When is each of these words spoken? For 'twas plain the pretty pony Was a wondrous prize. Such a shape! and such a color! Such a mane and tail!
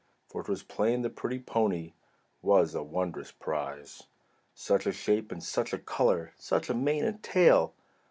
For 0.29 0.41
'twas 0.41 0.63
plain 0.63 1.03
the 1.03 1.11
pretty 1.11 1.37
pony 1.37 1.93
Was 2.41 2.73
a 2.73 2.81
wondrous 2.81 3.31
prize. 3.31 4.07
Such 4.55 4.87
a 4.87 4.91
shape! 4.91 5.31
and 5.31 5.43
such 5.43 5.73
a 5.73 5.77
color! 5.77 6.33
Such 6.37 6.71
a 6.71 6.73
mane 6.73 7.05
and 7.05 7.21
tail! 7.21 7.75